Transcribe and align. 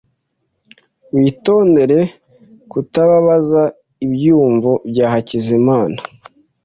Witondere 1.17 1.99
kutababaza 2.71 3.61
ibyiyumvo 4.05 4.71
bya 4.89 5.07
Hakizimana. 5.13 5.99